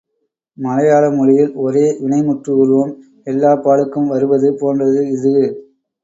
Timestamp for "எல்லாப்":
3.27-3.61